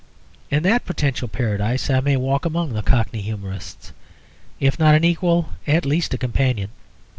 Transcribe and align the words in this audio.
In 0.49 0.63
that 0.63 0.83
potential 0.83 1.27
paradise 1.27 1.87
I 1.87 1.99
may 1.99 2.17
walk 2.17 2.43
among 2.43 2.73
the 2.73 2.81
Cockney 2.81 3.21
humourists, 3.21 3.91
if 4.59 4.79
not 4.79 4.95
an 4.95 5.03
equal, 5.03 5.49
at 5.67 5.85
least 5.85 6.15
a 6.15 6.17
companion. 6.17 6.69